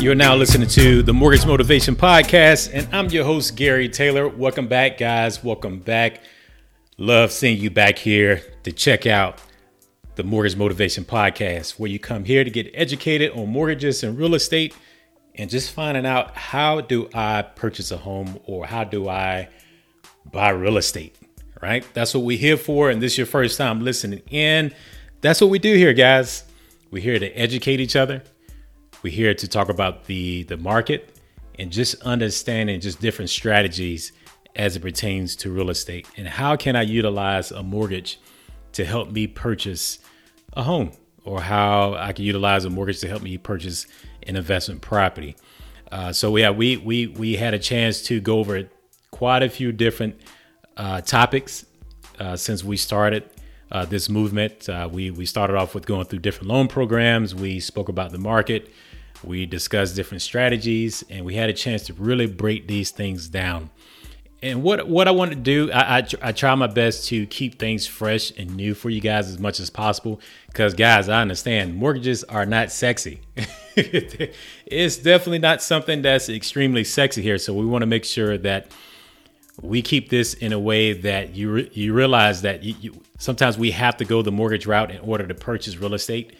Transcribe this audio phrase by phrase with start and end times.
[0.00, 4.26] You're now listening to the Mortgage Motivation Podcast, and I'm your host, Gary Taylor.
[4.26, 5.44] Welcome back, guys.
[5.44, 6.22] Welcome back.
[6.96, 9.42] Love seeing you back here to check out
[10.14, 14.34] the Mortgage Motivation Podcast, where you come here to get educated on mortgages and real
[14.34, 14.74] estate
[15.34, 19.50] and just finding out how do I purchase a home or how do I
[20.32, 21.14] buy real estate,
[21.60, 21.86] right?
[21.92, 22.88] That's what we're here for.
[22.88, 24.72] And this is your first time listening in.
[25.20, 26.44] That's what we do here, guys.
[26.90, 28.22] We're here to educate each other
[29.02, 31.16] we're here to talk about the the market
[31.58, 34.12] and just understanding just different strategies
[34.56, 38.18] as it pertains to real estate and how can I utilize a mortgage
[38.72, 39.98] to help me purchase
[40.54, 40.92] a home
[41.24, 43.86] or how I can utilize a mortgage to help me purchase
[44.24, 45.36] an investment property.
[45.90, 48.68] Uh, so yeah, we we we had a chance to go over
[49.10, 50.20] quite a few different
[50.76, 51.66] uh, topics
[52.18, 53.28] uh, since we started
[53.72, 54.68] uh, this movement.
[54.68, 57.34] Uh, we we started off with going through different loan programs.
[57.34, 58.70] We spoke about the market.
[59.22, 63.70] We discussed different strategies and we had a chance to really break these things down.
[64.42, 67.58] And what what I want to do, I, I, I try my best to keep
[67.58, 70.20] things fresh and new for you guys as much as possible.
[70.46, 73.20] Because guys, I understand mortgages are not sexy.
[73.76, 77.36] it's definitely not something that's extremely sexy here.
[77.36, 78.70] So we want to make sure that
[79.60, 83.58] we keep this in a way that you re- you realize that you, you, sometimes
[83.58, 86.34] we have to go the mortgage route in order to purchase real estate,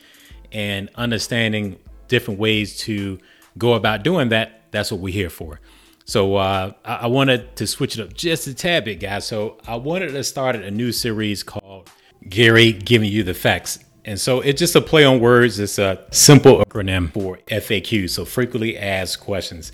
[0.52, 1.78] and understanding
[2.10, 3.18] different ways to
[3.56, 5.60] go about doing that, that's what we're here for.
[6.04, 9.26] So uh, I-, I wanted to switch it up just a tad bit, guys.
[9.26, 11.88] So I wanted to start a new series called
[12.28, 13.78] Gary Giving You the Facts.
[14.04, 15.58] And so it's just a play on words.
[15.58, 18.10] It's a simple acronym for FAQ.
[18.10, 19.72] So frequently asked questions.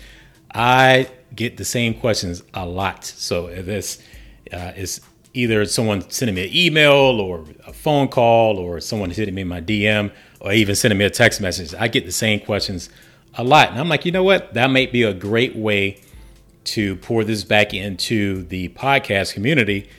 [0.53, 3.05] I get the same questions a lot.
[3.05, 3.97] So it's,
[4.51, 5.01] uh, it's
[5.33, 9.47] either someone sending me an email or a phone call or someone hitting me in
[9.47, 11.73] my DM or even sending me a text message.
[11.73, 12.89] I get the same questions
[13.35, 13.69] a lot.
[13.69, 14.53] And I'm like, you know what?
[14.53, 16.01] That might be a great way
[16.65, 19.89] to pour this back into the podcast community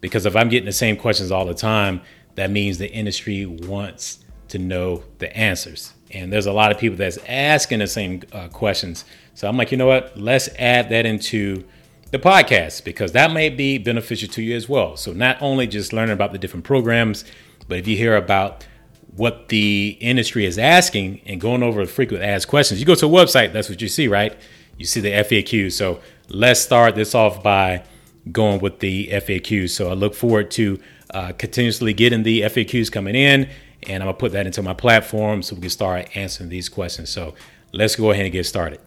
[0.00, 2.00] because if I'm getting the same questions all the time,
[2.36, 5.92] that means the industry wants to know the answers.
[6.10, 9.04] And there's a lot of people that's asking the same uh, questions.
[9.34, 10.16] So I'm like, you know what?
[10.16, 11.64] Let's add that into
[12.12, 14.96] the podcast because that may be beneficial to you as well.
[14.96, 17.24] So not only just learning about the different programs,
[17.68, 18.64] but if you hear about
[19.16, 23.06] what the industry is asking and going over the frequent asked questions, you go to
[23.06, 24.36] a website, that's what you see, right?
[24.76, 25.72] You see the FAQ.
[25.72, 27.82] So let's start this off by
[28.30, 29.70] going with the FAQ.
[29.70, 30.78] So I look forward to
[31.10, 33.48] uh, continuously getting the FAQs coming in,
[33.84, 37.08] and I'm gonna put that into my platform so we can start answering these questions.
[37.08, 37.34] So
[37.72, 38.80] let's go ahead and get started.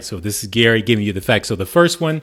[0.00, 1.48] So this is Gary giving you the facts.
[1.48, 2.22] So the first one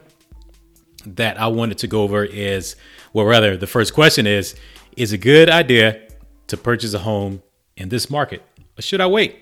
[1.06, 2.75] that I wanted to go over is,
[3.13, 4.56] well, rather, the first question is
[4.97, 6.02] Is a good idea
[6.47, 7.41] to purchase a home
[7.78, 8.41] in this market?
[8.78, 9.38] Or should I wait?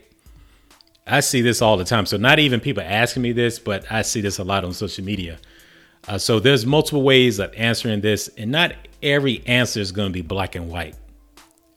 [1.08, 2.06] I see this all the time.
[2.06, 5.04] So, not even people asking me this, but I see this a lot on social
[5.04, 5.40] media.
[6.08, 10.14] Uh, so, there's multiple ways of answering this, and not every answer is going to
[10.14, 10.96] be black and white.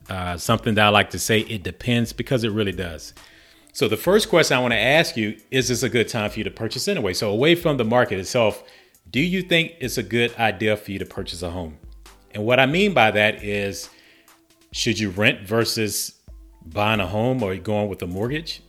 [0.09, 3.13] Uh, something that I like to say, it depends because it really does.
[3.73, 6.39] So, the first question I want to ask you is this a good time for
[6.39, 7.13] you to purchase anyway?
[7.13, 8.63] So, away from the market itself,
[9.09, 11.77] do you think it's a good idea for you to purchase a home?
[12.31, 13.89] And what I mean by that is
[14.71, 16.14] should you rent versus
[16.65, 18.61] buying a home or going with a mortgage?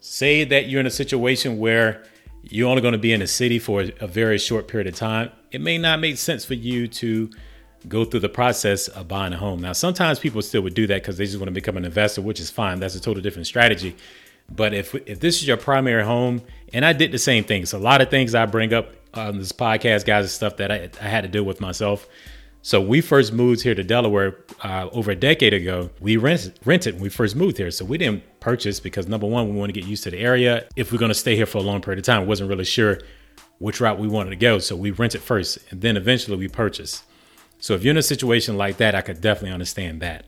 [0.00, 2.04] Say that you're in a situation where
[2.42, 5.30] you're only going to be in a city for a very short period of time.
[5.50, 7.30] It may not make sense for you to
[7.86, 9.60] go through the process of buying a home.
[9.60, 12.22] Now, sometimes people still would do that because they just want to become an investor,
[12.22, 12.80] which is fine.
[12.80, 13.96] That's a total different strategy.
[14.50, 16.42] But if if this is your primary home,
[16.72, 19.38] and I did the same thing, so a lot of things I bring up on
[19.38, 22.08] this podcast, guys, is stuff that I, I had to deal with myself.
[22.62, 25.90] So we first moved here to Delaware uh, over a decade ago.
[26.00, 27.70] We rented, rented when we first moved here.
[27.70, 30.66] So we didn't purchase because number one, we want to get used to the area.
[30.76, 33.00] If we're going to stay here for a long period of time, wasn't really sure
[33.58, 34.58] which route we wanted to go.
[34.58, 37.04] So we rented first and then eventually we purchased.
[37.58, 40.26] So if you're in a situation like that, I could definitely understand that.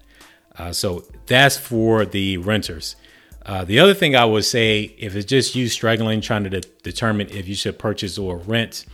[0.56, 2.96] Uh, so that's for the renters.
[3.46, 6.68] Uh, the other thing I would say, if it's just you struggling trying to de-
[6.82, 8.84] determine if you should purchase or rent,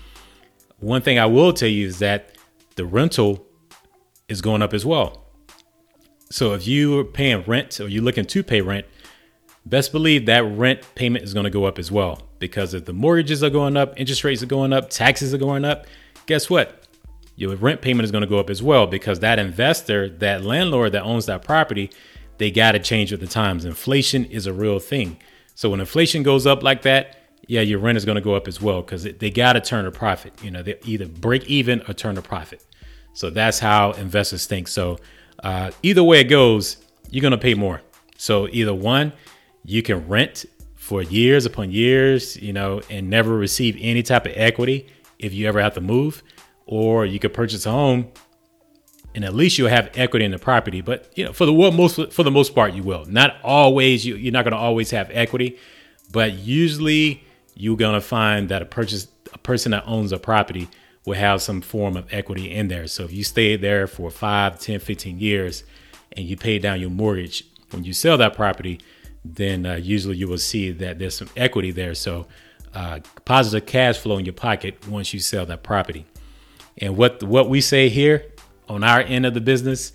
[0.78, 2.35] one thing I will tell you is that
[2.76, 3.46] the rental
[4.28, 5.24] is going up as well.
[6.30, 8.86] So if you are paying rent or you're looking to pay rent,
[9.64, 12.22] best believe that rent payment is going to go up as well.
[12.38, 15.64] Because if the mortgages are going up, interest rates are going up, taxes are going
[15.64, 15.86] up,
[16.26, 16.82] guess what?
[17.36, 20.92] Your rent payment is going to go up as well because that investor, that landlord
[20.92, 21.90] that owns that property,
[22.38, 23.64] they got to change with the times.
[23.64, 25.18] Inflation is a real thing.
[25.54, 28.48] So when inflation goes up like that, yeah, your rent is going to go up
[28.48, 30.32] as well because they got to turn a profit.
[30.42, 32.64] You know, they either break even or turn a profit.
[33.12, 34.68] So that's how investors think.
[34.68, 34.98] So
[35.42, 36.76] uh, either way it goes,
[37.10, 37.82] you're going to pay more.
[38.18, 39.12] So either one,
[39.64, 40.44] you can rent
[40.74, 44.88] for years upon years, you know, and never receive any type of equity
[45.18, 46.22] if you ever have to move,
[46.66, 48.10] or you could purchase a home
[49.16, 50.82] and at least you'll have equity in the property.
[50.82, 53.06] But you know, for the most for the most part, you will.
[53.06, 54.04] Not always.
[54.04, 55.58] You, you're not going to always have equity,
[56.12, 57.24] but usually
[57.56, 60.68] you're to find that a purchase a person that owns a property
[61.04, 62.86] will have some form of equity in there.
[62.86, 65.64] So if you stay there for 5, 10, 15 years
[66.12, 68.80] and you pay down your mortgage, when you sell that property,
[69.24, 71.94] then uh, usually you will see that there's some equity there.
[71.94, 72.26] So
[72.74, 76.06] uh, positive cash flow in your pocket once you sell that property.
[76.78, 78.26] And what what we say here
[78.68, 79.92] on our end of the business,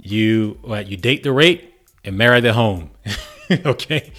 [0.00, 1.72] you uh, you date the rate
[2.04, 2.90] and marry the home.
[3.66, 4.12] okay.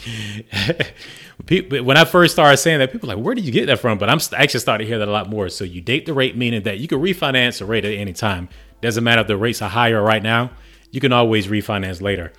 [1.48, 3.98] when I first started saying that, people were like, where did you get that from?
[3.98, 5.50] But I'm actually starting to hear that a lot more.
[5.50, 8.50] So you date the rate, meaning that you can refinance a rate at any time.
[8.82, 10.52] Doesn't matter if the rates are higher right now,
[10.92, 12.32] you can always refinance later.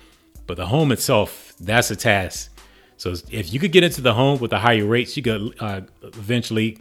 [0.47, 2.51] But the home itself, that's a task.
[2.97, 5.81] So if you could get into the home with the higher rates, you could uh,
[6.01, 6.79] eventually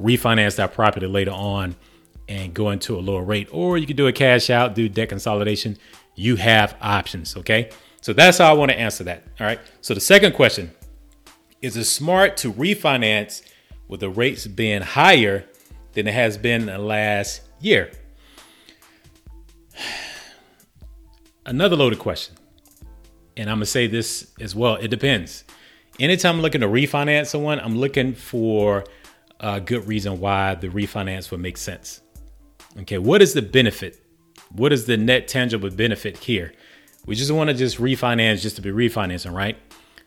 [0.00, 1.74] refinance that property later on
[2.28, 5.08] and go into a lower rate, or you could do a cash out, do debt
[5.08, 5.76] consolidation.
[6.14, 7.36] You have options.
[7.36, 7.70] Okay.
[8.00, 9.24] So that's how I want to answer that.
[9.40, 9.60] All right.
[9.80, 10.72] So the second question
[11.60, 13.42] is it smart to refinance
[13.88, 15.44] with the rates being higher
[15.92, 17.90] than it has been the last year?
[21.46, 22.36] Another loaded question.
[23.36, 24.74] And I'm going to say this as well.
[24.76, 25.44] It depends.
[25.98, 28.84] Anytime I'm looking to refinance someone, I'm looking for
[29.40, 32.00] a good reason why the refinance would make sense.
[32.80, 34.04] Okay, what is the benefit?
[34.52, 36.52] What is the net tangible benefit here?
[37.08, 39.56] We just want to just refinance just to be refinancing, right?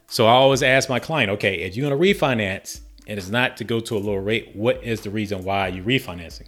[0.06, 3.58] So I always ask my client, okay, if you're going to refinance and it's not
[3.58, 6.46] to go to a lower rate, what is the reason why you're refinancing?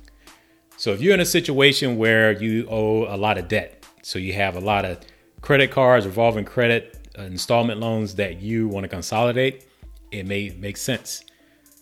[0.77, 4.33] So if you're in a situation where you owe a lot of debt, so you
[4.33, 4.99] have a lot of
[5.41, 9.65] credit cards, revolving credit, uh, installment loans that you want to consolidate,
[10.11, 11.23] it may make sense.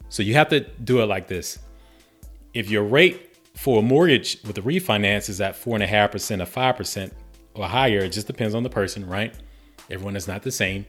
[0.08, 1.60] So you have to do it like this.
[2.54, 6.12] If your rate for a mortgage with a refinance is at four and a half
[6.12, 7.14] percent or five percent
[7.54, 9.34] or higher, it just depends on the person, right?
[9.90, 10.86] Everyone is not the same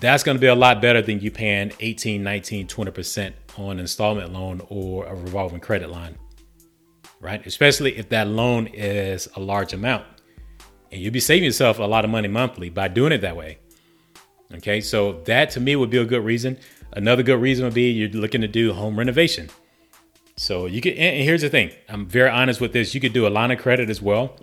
[0.00, 4.32] that's going to be a lot better than you paying 18, 19, 20% on installment
[4.32, 6.16] loan or a revolving credit line,
[7.20, 7.44] right?
[7.46, 10.04] Especially if that loan is a large amount.
[10.92, 13.58] And you'll be saving yourself a lot of money monthly by doing it that way.
[14.54, 16.58] Okay, so that to me would be a good reason.
[16.92, 19.50] Another good reason would be you're looking to do home renovation.
[20.36, 22.94] So you could, and here's the thing I'm very honest with this.
[22.94, 24.36] You could do a line of credit as well.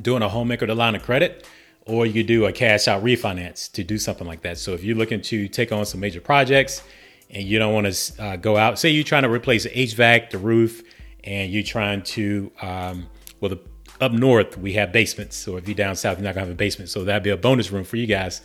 [0.00, 1.46] Doing a home equity line of credit
[1.86, 4.58] or you do a cash out refinance to do something like that.
[4.58, 6.82] So if you're looking to take on some major projects
[7.30, 10.30] and you don't want to uh, go out, say you're trying to replace the HVAC,
[10.30, 10.82] the roof,
[11.24, 13.08] and you're trying to, um,
[13.40, 13.58] well, the,
[14.00, 15.36] up north we have basements.
[15.36, 16.90] So if you're down south, you're not gonna have a basement.
[16.90, 18.42] So that'd be a bonus room for you guys.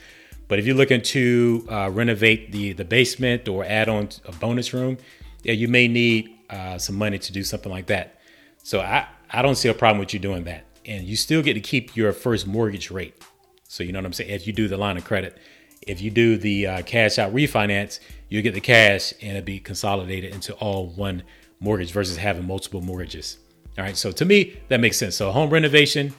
[0.47, 4.73] But if you're looking to uh, renovate the the basement or add on a bonus
[4.73, 4.97] room,
[5.43, 8.19] yeah, you may need uh, some money to do something like that.
[8.63, 11.54] So I I don't see a problem with you doing that and you still get
[11.54, 13.22] to keep your first mortgage rate.
[13.68, 14.30] So you know what I'm saying?
[14.30, 15.38] If you do the line of credit,
[15.81, 18.00] if you do the uh, cash out refinance,
[18.30, 21.24] you get the cash and it'll be consolidated into all one
[21.60, 23.38] mortgage versus having multiple mortgages.
[23.78, 23.95] All right.
[23.95, 25.16] So to me, that makes sense.
[25.16, 26.13] So home renovation,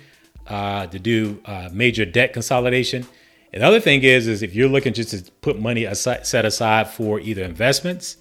[0.46, 3.06] uh, to do uh, major debt consolidation.
[3.52, 6.44] And the other thing is, is if you're looking just to put money aside, set
[6.44, 8.16] aside for either investments,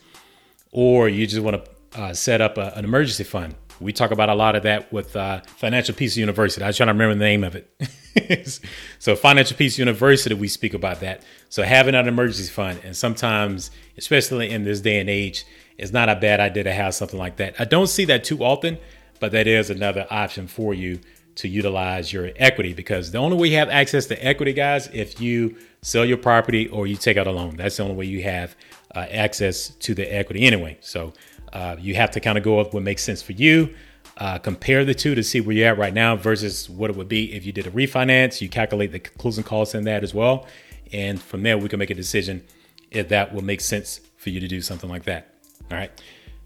[0.72, 4.29] or you just want to uh, set up a, an emergency fund we talk about
[4.29, 6.63] a lot of that with uh, Financial Peace University.
[6.63, 8.60] I was trying to remember the name of it.
[9.00, 11.24] so, Financial Peace University, we speak about that.
[11.50, 15.46] So, having an emergency fund, and sometimes, especially in this day and age,
[15.77, 17.55] it's not a bad idea to have something like that.
[17.60, 18.77] I don't see that too often,
[19.19, 21.00] but that is another option for you
[21.36, 25.22] to utilize your equity because the only way you have access to equity, guys, if
[25.22, 27.55] you sell your property or you take out a loan.
[27.55, 28.55] That's the only way you have
[28.96, 30.77] uh, access to the equity anyway.
[30.81, 31.13] So,
[31.54, 33.74] uh, you have to kind of go with what makes sense for you.
[34.18, 37.08] Uh, compare the two to see where you're at right now versus what it would
[37.08, 38.42] be if you did a refinance.
[38.42, 40.48] You calculate the closing costs in that as well.
[40.92, 42.44] And from there, we can make a decision
[42.89, 45.34] if that will make sense for you to do something like that.
[45.70, 45.92] All right.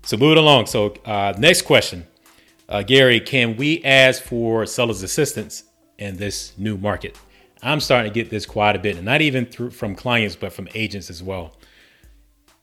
[0.04, 0.66] So moving along.
[0.66, 2.08] So, uh, next question
[2.68, 5.64] uh, Gary, can we ask for seller's assistance
[5.98, 7.18] in this new market?
[7.62, 10.52] I'm starting to get this quite a bit, and not even through, from clients, but
[10.52, 11.54] from agents as well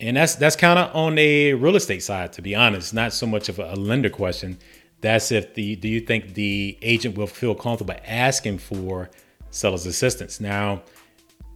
[0.01, 2.95] and that's that's kind of on a real estate side, to be honest.
[2.95, 4.59] Not so much of a, lender question.
[5.01, 9.11] That's if the do you think the agent will feel comfortable asking for
[9.51, 10.41] seller's assistance?
[10.41, 10.83] Now,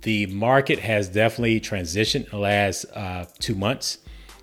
[0.03, 3.99] the market has definitely transitioned in the last uh, two months,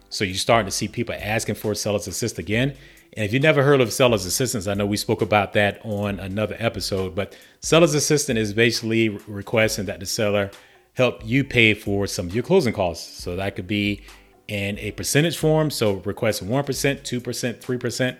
[0.09, 2.75] so you're starting to see people asking for seller's assistance again.
[3.13, 6.19] And if you never heard of seller's assistance, I know we spoke about that on
[6.19, 10.51] another episode, but seller's assistant is basically requesting that the seller
[10.99, 13.23] help you pay for some of your closing costs.
[13.23, 14.01] So that could be
[14.49, 15.71] in a percentage form.
[15.71, 18.17] So request 1%, 2%, 3%,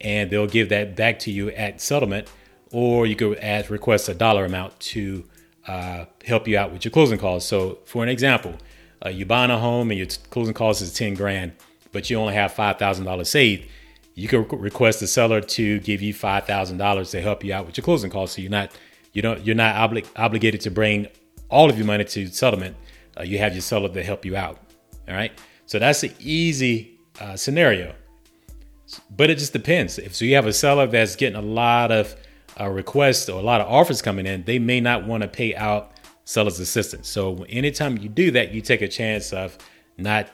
[0.00, 2.28] and they'll give that back to you at settlement.
[2.70, 5.24] Or you could ask, request a dollar amount to
[5.66, 7.48] uh, help you out with your closing costs.
[7.48, 8.54] So for an example,
[9.04, 11.54] uh, you buying a home and your closing cost is 10 grand,
[11.90, 13.68] but you only have $5,000 saved.
[14.14, 17.84] You can request the seller to give you $5,000 to help you out with your
[17.84, 18.36] closing costs.
[18.36, 18.70] So you're not,
[19.12, 21.08] you don't, you're not obli- obligated to bring
[21.48, 22.76] all of your money to settlement.
[23.18, 24.58] Uh, you have your seller to help you out.
[25.08, 25.32] All right.
[25.66, 27.94] So that's an easy uh, scenario.
[29.16, 29.98] But it just depends.
[29.98, 32.14] If so, you have a seller that's getting a lot of
[32.60, 35.54] uh, requests or a lot of offers coming in, they may not want to pay
[35.54, 35.92] out
[36.24, 37.08] seller's assistance.
[37.08, 39.56] So anytime you do that, you take a chance of
[39.98, 40.28] not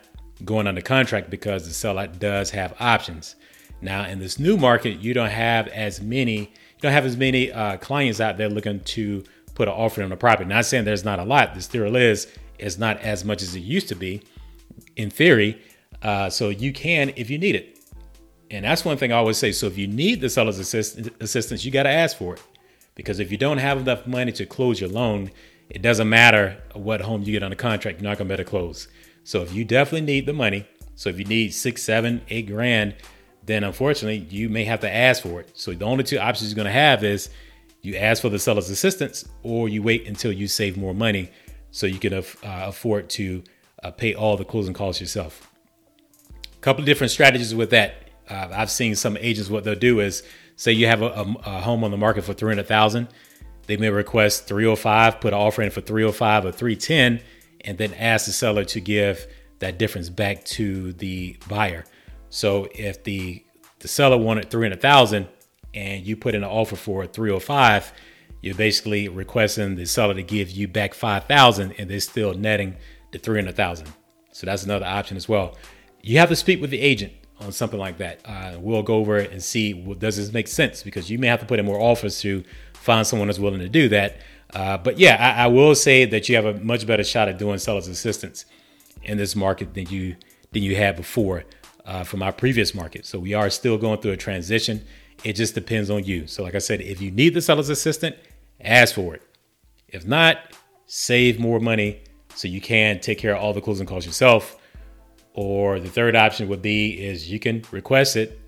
[0.44, 3.36] going under contract because the seller does have options.
[3.80, 7.50] Now in this new market, you don't have as many, you don't have as many
[7.52, 10.48] uh, clients out there looking to put an offer on a property.
[10.48, 11.54] Not saying there's not a lot.
[11.54, 12.26] There still is.
[12.58, 14.22] It's not as much as it used to be,
[14.96, 15.60] in theory.
[16.02, 17.78] Uh, so you can if you need it.
[18.50, 19.52] And that's one thing I always say.
[19.52, 22.42] So if you need the seller's assist- assistance, you got to ask for it.
[22.94, 25.30] Because if you don't have enough money to close your loan,
[25.70, 28.34] it doesn't matter what home you get on the contract, you're not going to be
[28.34, 28.88] able to close.
[29.24, 30.66] So if you definitely need the money,
[30.96, 32.94] so if you need six, seven, eight grand,
[33.44, 35.50] then unfortunately you may have to ask for it.
[35.54, 37.30] So the only two options you're going to have is
[37.82, 41.30] you ask for the seller's assistance or you wait until you save more money
[41.70, 43.42] so you can uh, afford to
[43.82, 45.50] uh, pay all the closing costs yourself.
[46.54, 50.00] A couple of different strategies with that uh, I've seen some agents what they'll do
[50.00, 50.22] is
[50.56, 53.08] say you have a, a, a home on the market for 300,000,
[53.66, 57.20] they may request 305, put an offer in for 305 or 310
[57.62, 59.26] and then ask the seller to give
[59.58, 61.84] that difference back to the buyer.
[62.30, 63.44] So if the
[63.80, 65.26] the seller wanted 300,000
[65.74, 67.92] and you put in an offer for 305,
[68.40, 72.76] you're basically requesting the seller to give you back 5,000 and they're still netting
[73.12, 73.88] the 300,000.
[74.32, 75.56] So that's another option as well.
[76.02, 78.20] You have to speak with the agent on something like that.
[78.24, 81.28] Uh, we'll go over it and see well, does this make sense because you may
[81.28, 82.42] have to put in more offers to
[82.74, 84.18] find someone that's willing to do that.
[84.52, 87.38] Uh, but yeah, I, I, will say that you have a much better shot at
[87.38, 88.44] doing seller's assistance
[89.02, 90.16] in this market than you
[90.50, 91.44] than you had before
[91.86, 93.06] uh, from our previous market.
[93.06, 94.84] So we are still going through a transition.
[95.24, 96.26] It just depends on you.
[96.26, 98.16] So like I said, if you need the seller's assistant,
[98.60, 99.22] ask for it.
[99.88, 100.38] If not,
[100.86, 102.02] save more money
[102.34, 104.56] so you can take care of all the closing costs yourself
[105.34, 108.40] or the third option would be is you can request it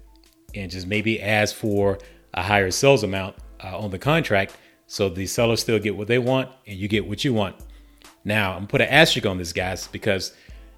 [0.54, 1.98] and just maybe ask for
[2.34, 4.56] a higher sales amount uh, on the contract
[4.86, 7.56] so the sellers still get what they want and you get what you want.
[8.24, 10.32] Now, I'm put an asterisk on this, guys, because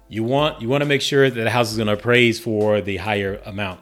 [0.09, 2.81] you want you want to make sure that the house is going to appraise for
[2.81, 3.81] the higher amount.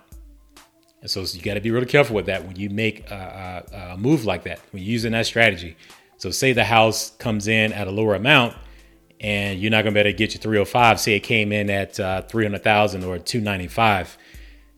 [1.06, 3.78] And so you got to be really careful with that when you make a, a,
[3.94, 5.78] a move like that, when you're using that strategy.
[6.18, 8.56] So say the house comes in at a lower amount
[9.20, 11.00] and you're not going to be able to get your 305.
[11.00, 14.18] Say it came in at uh, 300,000 or 295.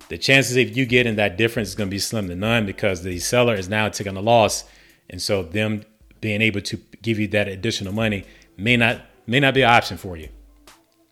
[0.10, 3.04] The chances of you getting that difference is going to be slim to none because
[3.04, 4.66] the seller is now taking a loss,
[5.10, 5.86] and so them
[6.20, 8.26] being able to give you that additional money
[8.58, 10.28] may not may not be an option for you.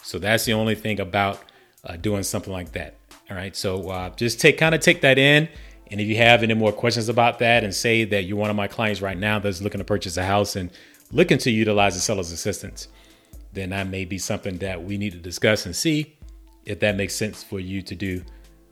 [0.03, 1.41] So that's the only thing about
[1.85, 2.95] uh, doing something like that.
[3.29, 5.49] All right, so uh, just take kind of take that in.
[5.91, 8.55] And if you have any more questions about that, and say that you're one of
[8.55, 10.71] my clients right now that's looking to purchase a house and
[11.11, 12.87] looking to utilize the seller's assistance,
[13.53, 16.17] then that may be something that we need to discuss and see
[16.65, 18.23] if that makes sense for you to do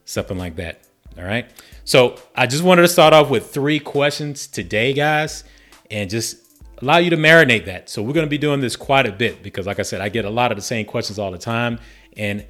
[0.06, 0.82] something like that.
[1.18, 1.50] All right.
[1.86, 5.44] So I just wanted to start off with three questions today, guys,
[5.92, 7.90] and just allow you to marinate that.
[7.90, 10.10] So we're going to be doing this quite a bit because, like I said, I
[10.10, 11.80] get a lot of the same questions all the time,
[12.18, 12.46] and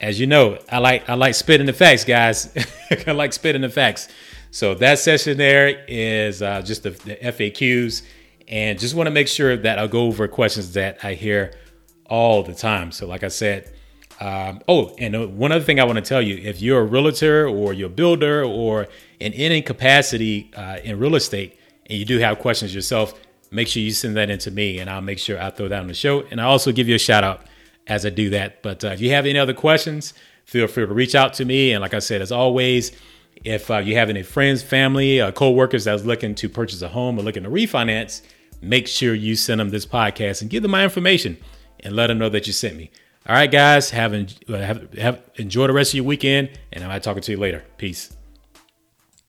[0.00, 2.54] as you know, I like I like spitting the facts, guys.
[3.06, 4.08] I like spitting the facts.
[4.50, 8.02] So that session there is uh, just the, the FAQs,
[8.46, 11.52] and just want to make sure that I'll go over questions that I hear
[12.06, 12.92] all the time.
[12.92, 13.70] So, like I said,
[14.20, 16.84] um, oh, and uh, one other thing I want to tell you if you're a
[16.84, 18.88] realtor or you're a builder or
[19.20, 23.14] in any capacity uh, in real estate and you do have questions yourself,
[23.50, 25.80] make sure you send that in to me and I'll make sure I throw that
[25.80, 26.22] on the show.
[26.30, 27.46] And I also give you a shout out
[27.88, 28.62] as I do that.
[28.62, 30.14] But uh, if you have any other questions,
[30.44, 31.72] feel free to reach out to me.
[31.72, 32.92] And like I said, as always,
[33.44, 37.18] if uh, you have any friends, family, uh, co-workers that's looking to purchase a home
[37.18, 38.22] or looking to refinance,
[38.60, 41.36] make sure you send them this podcast and give them my information
[41.80, 42.90] and let them know that you sent me.
[43.26, 44.12] All right, guys, have,
[44.48, 47.62] have, have enjoy the rest of your weekend, and I might talk to you later.
[47.76, 48.17] Peace.